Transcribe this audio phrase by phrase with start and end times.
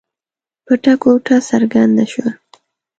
[0.65, 2.29] پټه ګوته څرګنده شوه.